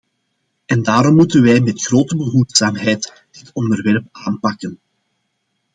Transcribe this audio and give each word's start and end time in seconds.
En 0.65 0.83
daarom 0.83 1.15
moeten 1.15 1.41
wij 1.41 1.61
met 1.61 1.81
grote 1.85 2.15
behoedzaamheid 2.17 3.23
dit 3.31 3.49
onderwerp 3.53 4.05
aanpakken. 4.11 4.79